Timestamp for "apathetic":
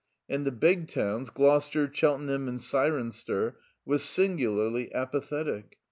4.95-5.77